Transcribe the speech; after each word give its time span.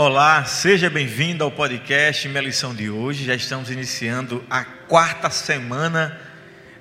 Olá, 0.00 0.44
seja 0.44 0.88
bem-vindo 0.88 1.42
ao 1.42 1.50
podcast 1.50 2.28
Minha 2.28 2.42
Lição 2.42 2.72
de 2.72 2.88
hoje. 2.88 3.24
Já 3.24 3.34
estamos 3.34 3.68
iniciando 3.68 4.44
a 4.48 4.62
quarta 4.62 5.28
semana 5.28 6.16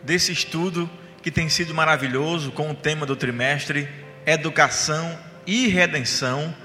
desse 0.03 0.31
estudo 0.31 0.87
que 1.23 1.31
tem 1.31 1.49
sido 1.49 1.73
maravilhoso 1.73 2.51
com 2.51 2.69
o 2.69 2.75
tema 2.75 3.07
do 3.07 3.15
trimestre 3.15 3.89
Educação 4.23 5.17
e 5.47 5.67
Redenção. 5.67 6.55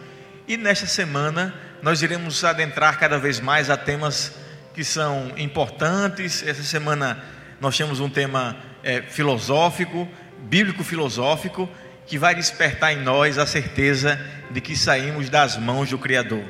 E 0.46 0.58
nesta 0.58 0.86
semana 0.86 1.54
nós 1.80 2.02
iremos 2.02 2.44
adentrar 2.44 2.98
cada 2.98 3.18
vez 3.18 3.40
mais 3.40 3.70
a 3.70 3.76
temas 3.78 4.34
que 4.74 4.84
são 4.84 5.32
importantes. 5.38 6.46
Essa 6.46 6.64
semana 6.64 7.24
nós 7.62 7.78
temos 7.78 7.98
um 7.98 8.10
tema 8.10 8.58
é, 8.84 9.00
filosófico, 9.00 10.06
bíblico-filosófico, 10.42 11.66
que 12.06 12.18
vai 12.18 12.34
despertar 12.34 12.92
em 12.92 13.02
nós 13.02 13.38
a 13.38 13.46
certeza 13.46 14.20
de 14.50 14.60
que 14.60 14.76
saímos 14.76 15.28
das 15.28 15.56
mãos 15.56 15.90
do 15.90 15.98
Criador. 15.98 16.44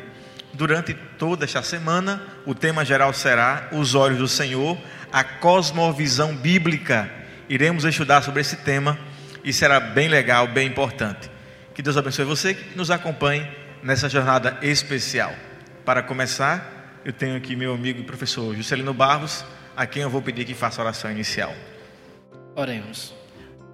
Durante 0.52 0.92
toda 1.18 1.44
esta 1.44 1.62
semana, 1.62 2.22
o 2.44 2.54
tema 2.54 2.84
geral 2.84 3.12
será 3.12 3.68
Os 3.72 3.94
Olhos 3.94 4.18
do 4.18 4.28
Senhor, 4.28 4.78
a 5.10 5.24
cosmovisão 5.24 6.34
bíblica. 6.36 7.10
Iremos 7.48 7.84
estudar 7.84 8.22
sobre 8.22 8.40
esse 8.40 8.56
tema 8.56 8.98
e 9.42 9.52
será 9.52 9.80
bem 9.80 10.08
legal, 10.08 10.46
bem 10.46 10.68
importante. 10.68 11.30
Que 11.74 11.82
Deus 11.82 11.96
abençoe 11.96 12.24
você 12.24 12.54
que 12.54 12.76
nos 12.76 12.90
acompanhe 12.90 13.48
nessa 13.82 14.08
jornada 14.08 14.58
especial. 14.62 15.32
Para 15.84 16.02
começar, 16.02 17.00
eu 17.04 17.12
tenho 17.12 17.36
aqui 17.36 17.56
meu 17.56 17.74
amigo 17.74 18.00
e 18.00 18.04
professor 18.04 18.54
Juscelino 18.54 18.92
Barros, 18.92 19.44
a 19.76 19.86
quem 19.86 20.02
eu 20.02 20.10
vou 20.10 20.20
pedir 20.20 20.44
que 20.44 20.54
faça 20.54 20.80
a 20.80 20.84
oração 20.84 21.10
inicial. 21.10 21.54
Oremos. 22.54 23.21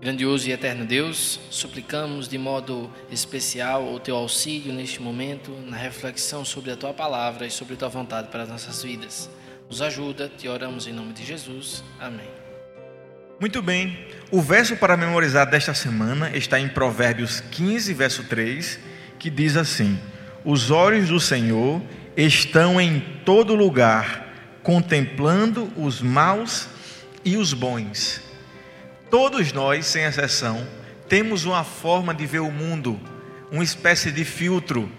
Grandioso 0.01 0.49
e 0.49 0.53
eterno 0.53 0.85
Deus, 0.85 1.41
suplicamos 1.51 2.29
de 2.29 2.39
modo 2.39 2.89
especial 3.11 3.93
o 3.93 3.99
teu 3.99 4.15
auxílio 4.15 4.73
neste 4.73 5.03
momento 5.03 5.51
na 5.67 5.77
reflexão 5.77 6.45
sobre 6.45 6.71
a 6.71 6.77
tua 6.77 6.95
palavra 6.95 7.45
e 7.45 7.51
sobre 7.51 7.75
a 7.75 7.77
tua 7.77 7.89
vontade 7.89 8.29
para 8.29 8.45
as 8.45 8.49
nossas 8.49 8.81
vidas. 8.81 9.29
Nos 9.69 9.83
ajuda, 9.83 10.31
te 10.39 10.47
oramos 10.47 10.87
em 10.87 10.93
nome 10.93 11.13
de 11.13 11.25
Jesus. 11.25 11.83
Amém. 11.99 12.29
Muito 13.41 13.61
bem, 13.61 14.07
o 14.31 14.41
verso 14.41 14.77
para 14.77 14.97
memorizar 14.97 15.51
desta 15.51 15.75
semana 15.75 16.31
está 16.31 16.61
em 16.61 16.69
Provérbios 16.69 17.41
15, 17.51 17.93
verso 17.93 18.23
3, 18.23 18.79
que 19.19 19.29
diz 19.29 19.57
assim: 19.57 19.99
Os 20.45 20.71
olhos 20.71 21.09
do 21.09 21.19
Senhor 21.19 21.83
estão 22.17 22.81
em 22.81 23.01
todo 23.25 23.53
lugar, 23.53 24.61
contemplando 24.63 25.73
os 25.77 26.01
maus 26.01 26.69
e 27.25 27.37
os 27.37 27.53
bons 27.53 28.28
Todos 29.11 29.55
nós, 29.55 29.87
sem 29.87 30.05
exceção, 30.05 30.69
temos 31.09 31.47
uma 31.47 31.65
forma 31.65 32.13
de 32.13 32.27
ver 32.27 32.41
o 32.41 32.51
mundo, 32.51 33.01
uma 33.51 33.65
espécie 33.65 34.13
de 34.13 34.23
filtro. 34.23 34.91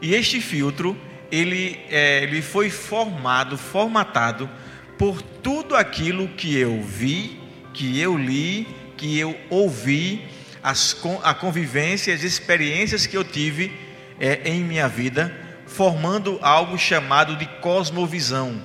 E 0.00 0.14
este 0.14 0.40
filtro, 0.40 0.96
ele, 1.30 1.78
é, 1.90 2.22
ele 2.22 2.40
foi 2.40 2.70
formado, 2.70 3.58
formatado 3.58 4.48
por 4.96 5.20
tudo 5.20 5.76
aquilo 5.76 6.26
que 6.28 6.56
eu 6.56 6.82
vi, 6.82 7.38
que 7.74 8.00
eu 8.00 8.16
li, 8.16 8.66
que 8.96 9.18
eu 9.18 9.38
ouvi, 9.50 10.24
as, 10.62 10.96
a 11.22 11.34
convivência, 11.34 12.14
as 12.14 12.22
experiências 12.22 13.06
que 13.06 13.16
eu 13.16 13.24
tive 13.24 13.70
é, 14.18 14.40
em 14.46 14.64
minha 14.64 14.88
vida, 14.88 15.36
formando 15.66 16.38
algo 16.40 16.78
chamado 16.78 17.36
de 17.36 17.44
cosmovisão. 17.60 18.58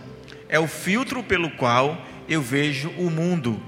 É 0.47 0.57
o 0.57 0.67
filtro 0.67 1.21
pelo 1.21 1.51
qual 1.51 2.01
eu 2.29 2.41
vejo 2.41 2.89
o 2.91 3.09
mundo 3.09 3.61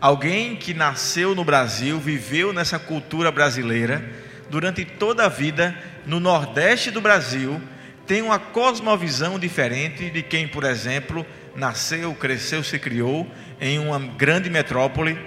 Alguém 0.00 0.54
que 0.54 0.72
nasceu 0.72 1.34
no 1.34 1.44
Brasil, 1.44 1.98
viveu 1.98 2.52
nessa 2.52 2.78
cultura 2.78 3.32
brasileira, 3.32 4.08
durante 4.48 4.84
toda 4.84 5.24
a 5.24 5.28
vida, 5.28 5.76
no 6.06 6.20
Nordeste 6.20 6.92
do 6.92 7.00
Brasil, 7.00 7.60
tem 8.06 8.22
uma 8.22 8.38
cosmovisão 8.38 9.40
diferente 9.40 10.08
de 10.08 10.22
quem, 10.22 10.46
por 10.46 10.62
exemplo, 10.62 11.26
nasceu, 11.54 12.14
cresceu, 12.14 12.62
se 12.62 12.78
criou 12.78 13.26
em 13.60 13.80
uma 13.80 13.98
grande 13.98 14.48
metrópole, 14.48 15.18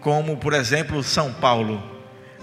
como, 0.00 0.36
por 0.36 0.52
exemplo, 0.52 1.02
São 1.04 1.32
Paulo. 1.32 1.80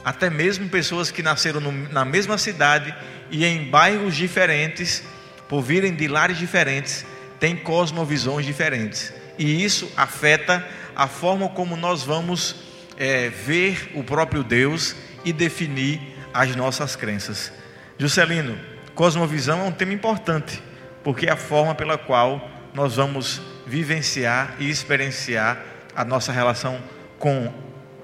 Até 0.06 0.30
mesmo 0.30 0.70
pessoas 0.70 1.12
que 1.12 1.22
nasceram 1.22 1.60
na 1.92 2.06
mesma 2.06 2.38
cidade 2.38 2.96
e 3.30 3.44
em 3.44 3.70
bairros 3.70 4.16
diferentes, 4.16 5.04
por 5.50 5.62
virem 5.62 5.94
de 5.94 6.08
lares 6.08 6.38
diferentes, 6.38 7.06
têm 7.42 7.58
cosmovisões 7.58 8.46
diferentes. 8.46 9.14
E 9.38 9.64
isso 9.64 9.92
afeta 9.98 10.66
a 10.96 11.08
forma 11.08 11.50
como 11.50 11.76
nós 11.76 12.04
vamos 12.04 12.56
é, 12.98 13.30
ver 13.30 13.92
o 13.96 14.04
próprio 14.04 14.44
Deus 14.44 14.96
e 15.26 15.34
definir 15.34 16.00
as 16.34 16.56
nossas 16.56 16.96
crenças. 16.96 17.52
Juscelino, 17.98 18.58
cosmovisão 18.96 19.62
é 19.62 19.64
um 19.64 19.72
tema 19.72 19.94
importante, 19.94 20.62
porque 21.04 21.28
é 21.28 21.32
a 21.32 21.38
forma 21.38 21.76
pela 21.76 21.98
qual 21.98 22.50
nós 22.74 22.96
vamos 22.96 23.42
vivenciar 23.66 24.56
e 24.60 24.70
experienciar 24.70 25.64
a 25.96 26.04
nossa 26.04 26.32
relação 26.32 26.80
com, 27.20 27.54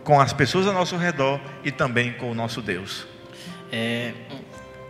com 0.04 0.20
as 0.20 0.32
pessoas 0.32 0.68
ao 0.68 0.74
nosso 0.74 0.96
redor 0.96 1.40
e 1.64 1.72
também 1.72 2.14
com 2.14 2.32
o 2.32 2.36
nosso 2.36 2.62
Deus. 2.62 3.08
É, 3.72 4.14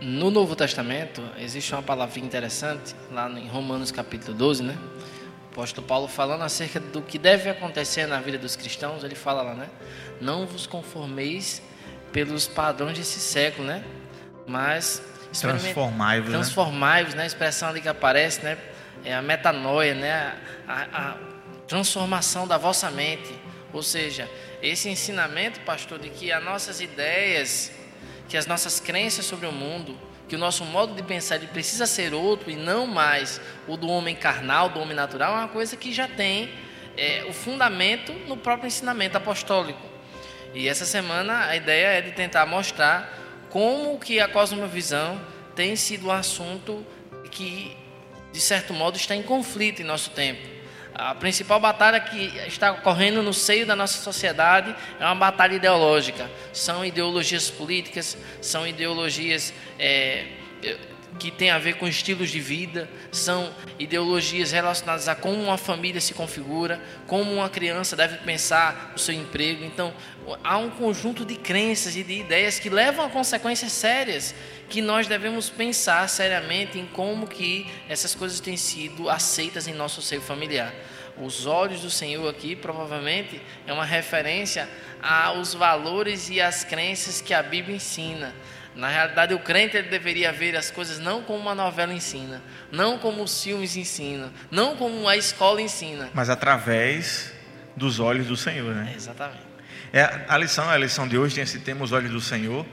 no 0.00 0.30
Novo 0.30 0.54
Testamento 0.54 1.22
existe 1.38 1.72
uma 1.74 1.82
palavra 1.82 2.18
interessante, 2.20 2.94
lá 3.10 3.28
em 3.30 3.48
Romanos 3.48 3.90
capítulo 3.90 4.36
12, 4.36 4.62
né? 4.62 4.78
Apóstolo 5.50 5.86
Paulo 5.86 6.08
falando 6.08 6.42
acerca 6.42 6.78
do 6.78 7.02
que 7.02 7.18
deve 7.18 7.50
acontecer 7.50 8.06
na 8.06 8.20
vida 8.20 8.38
dos 8.38 8.54
cristãos, 8.56 9.02
ele 9.02 9.16
fala 9.16 9.42
lá, 9.42 9.54
né? 9.54 9.68
Não 10.20 10.46
vos 10.46 10.66
conformeis 10.66 11.60
pelos 12.12 12.46
padrões 12.46 12.96
desse 12.96 13.18
século, 13.18 13.66
né? 13.66 13.84
Mas 14.46 15.02
transformai-vos, 15.40 16.30
transformai-vos, 16.30 17.14
né? 17.14 17.24
A 17.24 17.26
expressão 17.26 17.68
ali 17.68 17.80
que 17.80 17.88
aparece, 17.88 18.42
né? 18.42 18.56
É 19.04 19.14
a 19.14 19.22
metanoia, 19.22 19.94
né? 19.94 20.36
A, 20.66 20.82
a 20.92 21.16
transformação 21.66 22.46
da 22.46 22.56
vossa 22.56 22.90
mente. 22.90 23.34
Ou 23.72 23.82
seja, 23.82 24.28
esse 24.62 24.88
ensinamento, 24.88 25.60
pastor, 25.60 25.98
de 25.98 26.10
que 26.10 26.32
as 26.32 26.42
nossas 26.42 26.80
ideias, 26.80 27.72
que 28.28 28.36
as 28.36 28.46
nossas 28.46 28.80
crenças 28.80 29.24
sobre 29.24 29.46
o 29.46 29.52
mundo, 29.52 29.96
que 30.30 30.36
o 30.36 30.38
nosso 30.38 30.64
modo 30.64 30.94
de 30.94 31.02
pensar 31.02 31.34
ele 31.34 31.48
precisa 31.48 31.88
ser 31.88 32.14
outro 32.14 32.52
e 32.52 32.54
não 32.54 32.86
mais 32.86 33.40
o 33.66 33.76
do 33.76 33.88
homem 33.88 34.14
carnal, 34.14 34.68
do 34.68 34.78
homem 34.78 34.94
natural, 34.94 35.34
é 35.34 35.38
uma 35.38 35.48
coisa 35.48 35.76
que 35.76 35.92
já 35.92 36.06
tem 36.06 36.48
é, 36.96 37.24
o 37.28 37.32
fundamento 37.32 38.12
no 38.28 38.36
próprio 38.36 38.68
ensinamento 38.68 39.16
apostólico. 39.16 39.84
E 40.54 40.68
essa 40.68 40.86
semana 40.86 41.46
a 41.46 41.56
ideia 41.56 41.98
é 41.98 42.00
de 42.00 42.12
tentar 42.12 42.46
mostrar 42.46 43.12
como 43.50 43.98
que 43.98 44.20
a 44.20 44.28
cosmovisão 44.28 45.20
tem 45.56 45.74
sido 45.74 46.06
um 46.06 46.12
assunto 46.12 46.86
que, 47.32 47.76
de 48.32 48.40
certo 48.40 48.72
modo, 48.72 48.96
está 48.96 49.16
em 49.16 49.24
conflito 49.24 49.82
em 49.82 49.84
nosso 49.84 50.10
tempo. 50.10 50.59
A 50.94 51.14
principal 51.14 51.58
batalha 51.60 52.00
que 52.00 52.26
está 52.46 52.72
ocorrendo 52.72 53.22
no 53.22 53.32
seio 53.32 53.66
da 53.66 53.76
nossa 53.76 54.02
sociedade 54.02 54.74
é 54.98 55.04
uma 55.04 55.14
batalha 55.14 55.54
ideológica. 55.54 56.30
São 56.52 56.84
ideologias 56.84 57.50
políticas, 57.50 58.16
são 58.40 58.66
ideologias 58.66 59.52
é, 59.78 60.26
que 61.18 61.30
têm 61.30 61.50
a 61.50 61.58
ver 61.58 61.74
com 61.74 61.86
estilos 61.86 62.30
de 62.30 62.40
vida, 62.40 62.88
são 63.10 63.52
ideologias 63.78 64.52
relacionadas 64.52 65.08
a 65.08 65.14
como 65.14 65.42
uma 65.42 65.58
família 65.58 66.00
se 66.00 66.14
configura, 66.14 66.80
como 67.06 67.32
uma 67.32 67.48
criança 67.48 67.96
deve 67.96 68.18
pensar 68.18 68.92
o 68.94 68.98
seu 68.98 69.14
emprego. 69.14 69.64
Então, 69.64 69.92
há 70.42 70.56
um 70.56 70.70
conjunto 70.70 71.24
de 71.24 71.36
crenças 71.36 71.96
e 71.96 72.02
de 72.02 72.20
ideias 72.20 72.58
que 72.58 72.70
levam 72.70 73.04
a 73.04 73.10
consequências 73.10 73.72
sérias 73.72 74.34
que 74.68 74.80
nós 74.80 75.06
devemos 75.06 75.50
pensar 75.50 76.08
seriamente 76.08 76.78
em 76.78 76.86
como 76.86 77.26
que 77.26 77.66
essas 77.88 78.14
coisas 78.14 78.38
têm 78.40 78.56
sido 78.56 79.10
aceitas 79.10 79.66
em 79.66 79.74
nosso 79.74 80.00
seio 80.00 80.22
familiar. 80.22 80.72
Os 81.18 81.44
olhos 81.44 81.82
do 81.82 81.90
Senhor 81.90 82.26
aqui 82.28 82.56
provavelmente 82.56 83.42
é 83.66 83.72
uma 83.72 83.84
referência 83.84 84.68
aos 85.02 85.52
valores 85.52 86.30
e 86.30 86.40
às 86.40 86.64
crenças 86.64 87.20
que 87.20 87.34
a 87.34 87.42
Bíblia 87.42 87.76
ensina. 87.76 88.34
Na 88.74 88.88
realidade, 88.88 89.34
o 89.34 89.38
crente 89.38 89.76
ele 89.76 89.88
deveria 89.88 90.32
ver 90.32 90.56
as 90.56 90.70
coisas 90.70 90.98
não 90.98 91.22
como 91.22 91.38
uma 91.38 91.54
novela 91.54 91.92
ensina, 91.92 92.40
não 92.70 92.98
como 92.98 93.22
os 93.22 93.42
filmes 93.42 93.76
ensinam, 93.76 94.30
não 94.50 94.76
como 94.76 95.08
a 95.08 95.16
escola 95.16 95.60
ensina, 95.60 96.08
mas 96.14 96.30
através 96.30 97.32
dos 97.76 97.98
olhos 97.98 98.26
do 98.26 98.36
Senhor, 98.36 98.74
né? 98.74 98.90
É, 98.92 98.96
exatamente. 98.96 99.42
É, 99.92 100.24
a 100.28 100.38
lição, 100.38 100.68
a 100.68 100.76
lição 100.76 101.08
de 101.08 101.18
hoje 101.18 101.34
tem 101.34 101.44
esse 101.44 101.58
tema, 101.58 101.84
os 101.84 101.92
olhos 101.92 102.10
do 102.10 102.20
Senhor. 102.20 102.64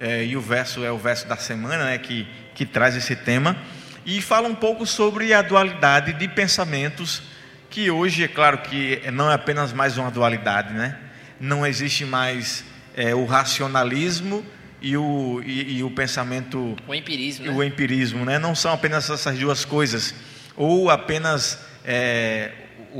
É, 0.00 0.24
e 0.24 0.36
o 0.36 0.40
verso 0.40 0.84
é 0.84 0.90
o 0.90 0.98
verso 0.98 1.26
da 1.28 1.36
semana, 1.36 1.84
né, 1.84 1.98
que, 1.98 2.28
que 2.52 2.66
traz 2.66 2.96
esse 2.96 3.14
tema, 3.14 3.56
e 4.04 4.20
fala 4.20 4.48
um 4.48 4.54
pouco 4.54 4.84
sobre 4.84 5.32
a 5.32 5.40
dualidade 5.40 6.12
de 6.14 6.26
pensamentos, 6.26 7.22
que 7.70 7.90
hoje 7.90 8.24
é 8.24 8.28
claro 8.28 8.58
que 8.58 9.00
não 9.12 9.30
é 9.30 9.34
apenas 9.34 9.72
mais 9.72 9.96
uma 9.96 10.10
dualidade, 10.10 10.74
né? 10.74 10.98
não 11.40 11.66
existe 11.66 12.04
mais 12.04 12.64
é, 12.96 13.14
o 13.14 13.24
racionalismo 13.24 14.44
e 14.84 14.98
o, 14.98 15.42
e, 15.42 15.78
e, 15.78 15.82
o 15.82 15.90
pensamento. 15.90 16.76
O 16.86 16.94
empirismo. 16.94 17.46
Né? 17.46 17.52
O 17.52 17.62
empirismo, 17.62 18.24
né? 18.26 18.38
não 18.38 18.54
são 18.54 18.70
apenas 18.70 19.08
essas 19.08 19.38
duas 19.38 19.64
coisas, 19.64 20.14
ou 20.54 20.90
apenas 20.90 21.58
é, 21.82 22.52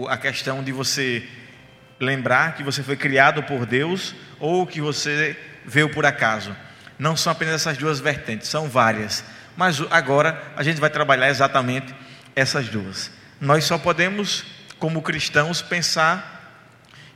a 0.08 0.16
questão 0.16 0.64
de 0.64 0.72
você 0.72 1.22
lembrar 2.00 2.56
que 2.56 2.62
você 2.62 2.82
foi 2.82 2.96
criado 2.96 3.42
por 3.42 3.66
Deus 3.66 4.14
ou 4.40 4.66
que 4.66 4.80
você 4.80 5.36
veio 5.66 5.90
por 5.90 6.06
acaso. 6.06 6.56
Não 6.98 7.16
são 7.16 7.30
apenas 7.30 7.56
essas 7.56 7.76
duas 7.76 8.00
vertentes, 8.00 8.48
são 8.48 8.66
várias. 8.66 9.22
Mas 9.54 9.78
agora 9.90 10.42
a 10.56 10.62
gente 10.62 10.80
vai 10.80 10.88
trabalhar 10.88 11.28
exatamente 11.28 11.94
essas 12.34 12.66
duas. 12.66 13.10
Nós 13.38 13.64
só 13.64 13.76
podemos, 13.76 14.42
como 14.78 15.02
cristãos, 15.02 15.60
pensar 15.60 16.64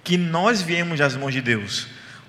que 0.05 0.19
nós 0.19 0.61
viemos 0.61 0.99
das 0.99 1.17
mãos 1.17 1.33
de 1.33 1.41
Deus. 1.41 1.89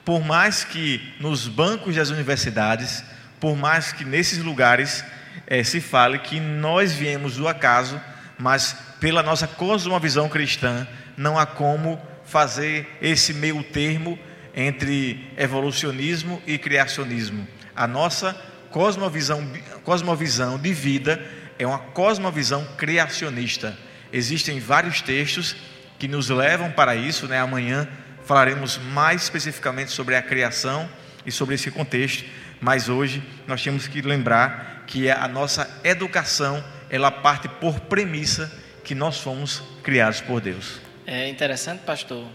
Por 0.10 0.26
mais 0.26 0.64
que 0.64 1.14
nos 1.20 1.48
bancos 1.48 1.96
das 1.96 2.10
universidades, 2.10 3.04
por 3.40 3.56
mais 3.56 3.92
que 3.92 4.04
nesses 4.04 4.40
lugares 4.40 5.06
é, 5.46 5.64
se 5.64 5.80
fale 5.80 6.18
que 6.18 6.40
nós 6.40 6.92
viemos 6.92 7.36
do 7.36 7.48
acaso, 7.48 8.02
mas 8.36 8.76
pela 9.00 9.22
nossa 9.22 9.46
cosmovisão 9.46 10.28
cristã, 10.28 10.88
não 11.16 11.38
há 11.38 11.46
como 11.46 12.02
fazer 12.26 12.98
esse 13.00 13.36
meio 13.36 13.62
termo 13.62 14.18
entre 14.56 15.32
evolucionismo 15.38 16.42
e 16.48 16.58
criacionismo. 16.58 17.48
A 17.76 17.86
nossa 17.86 18.36
cosmovisão, 18.72 19.48
cosmovisão 19.84 20.58
de 20.58 20.74
vida 20.74 21.24
é 21.60 21.68
uma 21.68 21.78
cosmovisão 21.78 22.68
criacionista. 22.80 23.78
Existem 24.12 24.60
vários 24.60 25.04
textos 25.04 25.56
que 26.00 26.08
nos 26.08 26.30
levam 26.30 26.72
para 26.72 26.96
isso, 26.96 27.28
né? 27.28 27.40
Amanhã 27.40 27.88
falaremos 28.30 28.78
mais 28.78 29.24
especificamente 29.24 29.90
sobre 29.90 30.16
a 30.16 30.22
criação 30.22 30.88
e 31.26 31.32
sobre 31.32 31.56
esse 31.56 31.72
contexto, 31.72 32.24
mas 32.62 32.88
hoje 32.88 33.24
nós 33.48 33.64
temos 33.64 33.88
que 33.88 34.04
lembrar 34.04 34.84
que 34.86 35.10
a 35.10 35.28
nossa 35.28 35.68
educação, 35.84 36.64
ela 36.92 37.10
parte 37.10 37.50
por 37.50 37.80
premissa 37.80 38.56
que 38.84 38.94
nós 38.94 39.20
fomos 39.20 39.64
criados 39.82 40.22
por 40.22 40.40
Deus. 40.40 40.80
É 41.08 41.28
interessante, 41.28 41.80
pastor, 41.80 42.28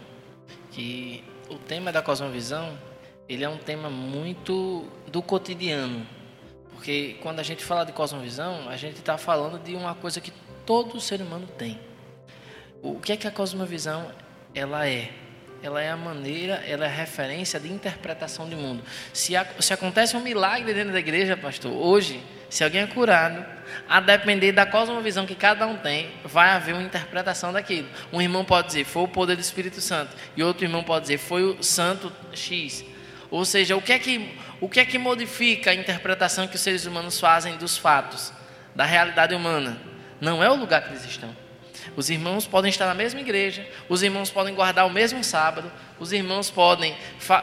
que 0.72 1.22
o 1.48 1.58
tema 1.58 1.92
da 1.92 2.02
cosmovisão, 2.02 2.76
ele 3.28 3.44
é 3.44 3.48
um 3.48 3.58
tema 3.58 3.88
muito 3.88 4.88
do 5.06 5.22
cotidiano, 5.22 6.04
porque 6.72 7.18
quando 7.22 7.38
a 7.38 7.44
gente 7.44 7.64
fala 7.64 7.86
de 7.86 7.92
cosmovisão, 7.92 8.68
a 8.68 8.76
gente 8.76 8.96
está 8.96 9.16
falando 9.16 9.62
de 9.62 9.76
uma 9.76 9.94
coisa 9.94 10.20
que 10.20 10.32
todo 10.66 11.00
ser 11.00 11.22
humano 11.22 11.46
tem. 11.56 11.78
O 12.82 12.98
que 12.98 13.12
é 13.12 13.16
que 13.16 13.28
a 13.28 13.30
cosmovisão 13.30 14.10
ela 14.52 14.88
é? 14.88 15.22
Ela 15.62 15.82
é 15.82 15.90
a 15.90 15.96
maneira, 15.96 16.62
ela 16.66 16.84
é 16.84 16.88
a 16.88 16.92
referência 16.92 17.58
de 17.58 17.72
interpretação 17.72 18.48
do 18.48 18.56
mundo. 18.56 18.84
Se, 19.12 19.34
a, 19.34 19.46
se 19.60 19.72
acontece 19.72 20.16
um 20.16 20.20
milagre 20.20 20.74
dentro 20.74 20.92
da 20.92 20.98
igreja, 20.98 21.36
pastor, 21.36 21.72
hoje, 21.72 22.22
se 22.50 22.62
alguém 22.62 22.82
é 22.82 22.86
curado, 22.86 23.44
a 23.88 24.00
depender 24.00 24.52
da 24.52 24.66
cosmovisão 24.66 25.26
que 25.26 25.34
cada 25.34 25.66
um 25.66 25.76
tem, 25.76 26.12
vai 26.24 26.50
haver 26.50 26.74
uma 26.74 26.82
interpretação 26.82 27.52
daquilo. 27.52 27.88
Um 28.12 28.20
irmão 28.20 28.44
pode 28.44 28.68
dizer, 28.68 28.84
foi 28.84 29.02
o 29.02 29.08
poder 29.08 29.36
do 29.36 29.40
Espírito 29.40 29.80
Santo, 29.80 30.14
e 30.36 30.42
outro 30.42 30.64
irmão 30.64 30.84
pode 30.84 31.02
dizer, 31.02 31.18
foi 31.18 31.42
o 31.42 31.62
santo 31.62 32.12
X. 32.32 32.84
Ou 33.30 33.44
seja, 33.44 33.76
o 33.76 33.82
que 33.82 33.92
é 33.92 33.98
que, 33.98 34.38
o 34.60 34.68
que, 34.68 34.80
é 34.80 34.84
que 34.84 34.98
modifica 34.98 35.70
a 35.70 35.74
interpretação 35.74 36.46
que 36.46 36.56
os 36.56 36.60
seres 36.60 36.86
humanos 36.86 37.18
fazem 37.18 37.56
dos 37.56 37.76
fatos, 37.76 38.32
da 38.74 38.84
realidade 38.84 39.34
humana? 39.34 39.76
Não 40.20 40.42
é 40.42 40.48
o 40.48 40.54
lugar 40.54 40.82
que 40.82 40.90
eles 40.90 41.04
estão. 41.04 41.34
Os 41.96 42.10
irmãos 42.10 42.46
podem 42.46 42.70
estar 42.70 42.86
na 42.86 42.94
mesma 42.94 43.20
igreja, 43.20 43.66
os 43.88 44.02
irmãos 44.02 44.30
podem 44.30 44.54
guardar 44.54 44.86
o 44.86 44.90
mesmo 44.90 45.22
sábado, 45.22 45.70
os 45.98 46.12
irmãos 46.12 46.50
podem 46.50 46.96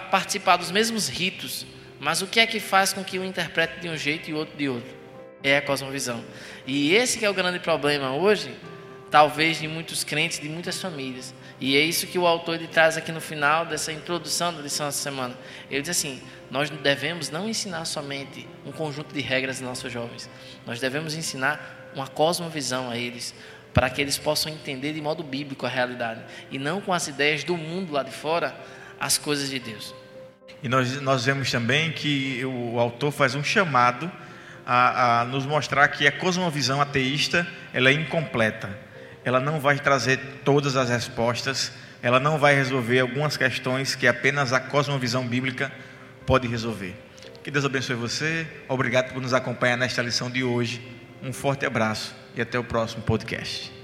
participar 0.10 0.58
dos 0.58 0.72
mesmos 0.72 1.08
ritos, 1.08 1.66
mas 2.00 2.22
o 2.22 2.28
que 2.28 2.40
é 2.40 2.48
que 2.48 2.60
faz 2.60 2.94
com 2.94 3.04
que 3.04 3.20
um 3.20 3.26
interprete 3.26 3.80
de 3.80 3.90
um 3.90 3.96
jeito 3.96 4.30
e 4.30 4.34
o 4.34 4.38
outro 4.38 4.58
de 4.58 4.68
outro? 4.68 4.92
É 5.44 5.58
a 5.58 5.62
cosmovisão. 5.62 6.24
E 6.66 6.94
esse 6.94 7.24
é 7.24 7.30
o 7.30 7.34
grande 7.34 7.60
problema 7.60 8.14
hoje, 8.14 8.52
talvez 9.10 9.60
de 9.60 9.68
muitos 9.68 10.04
crentes, 10.04 10.40
de 10.40 10.50
muitas 10.50 10.82
famílias. 10.82 11.34
E 11.60 11.78
é 11.78 11.82
isso 11.82 12.08
que 12.08 12.18
o 12.18 12.26
autor 12.26 12.56
ele 12.56 12.68
traz 12.68 12.98
aqui 12.98 13.12
no 13.12 13.22
final 13.22 13.66
dessa 13.66 13.92
introdução 13.92 14.52
da 14.52 14.62
lição 14.62 14.88
dessa 14.88 14.98
semana. 14.98 15.38
Ele 15.70 15.82
diz 15.82 15.92
assim: 15.92 16.20
nós 16.50 16.72
devemos 16.72 17.30
não 17.30 17.48
ensinar 17.48 17.86
somente 17.86 18.48
um 18.66 18.72
conjunto 18.72 19.14
de 19.14 19.22
regras 19.22 19.58
aos 19.58 19.68
nossos 19.68 19.94
jovens, 19.94 20.28
nós 20.66 20.80
devemos 20.80 21.14
ensinar 21.14 21.92
uma 21.94 22.08
cosmovisão 22.08 22.90
a 22.90 22.98
eles, 22.98 23.36
para 23.74 23.90
que 23.90 24.02
eles 24.02 24.18
possam 24.18 24.52
entender 24.52 24.94
de 24.94 25.02
modo 25.02 25.24
bíblico 25.24 25.66
a 25.66 25.70
realidade 25.70 26.22
e 26.50 26.60
não 26.60 26.82
com 26.82 26.94
as 26.94 27.08
ideias 27.08 27.44
do 27.44 27.56
mundo 27.56 27.94
lá 27.94 28.04
de 28.04 28.12
fora 28.12 28.56
as 29.00 29.18
coisas 29.18 29.50
de 29.50 29.60
Deus. 29.60 29.96
E 30.62 30.70
nós, 30.70 31.02
nós 31.02 31.26
vemos 31.26 31.50
também 31.50 31.92
que 31.92 32.44
o 32.46 32.80
autor 32.80 33.12
faz 33.12 33.34
um 33.34 33.44
chamado 33.44 34.12
a, 34.66 35.22
a 35.22 35.26
nos 35.26 35.46
mostrar 35.46 35.88
que 35.88 36.06
a 36.06 36.12
cosmovisão 36.12 36.80
ateísta 36.80 37.48
ela 37.74 37.90
é 37.90 37.94
incompleta. 37.94 38.70
Ela 39.24 39.40
não 39.40 39.60
vai 39.60 39.80
trazer 39.80 40.20
todas 40.44 40.76
as 40.76 40.90
respostas, 40.90 41.72
ela 42.02 42.20
não 42.20 42.38
vai 42.38 42.56
resolver 42.56 43.00
algumas 43.00 43.38
questões 43.38 43.96
que 43.96 44.08
apenas 44.08 44.54
a 44.54 44.60
cosmovisão 44.60 45.28
bíblica 45.28 45.72
pode 46.26 46.48
resolver. 46.48 46.96
Que 47.44 47.50
Deus 47.50 47.66
abençoe 47.66 47.96
você. 47.96 48.48
Obrigado 48.68 49.14
por 49.14 49.22
nos 49.22 49.34
acompanhar 49.34 49.78
nesta 49.78 50.02
lição 50.02 50.30
de 50.30 50.44
hoje. 50.44 50.82
Um 51.22 51.32
forte 51.32 51.66
abraço 51.66 52.16
e 52.36 52.42
até 52.42 52.58
o 52.58 52.64
próximo 52.64 53.04
podcast. 53.04 53.81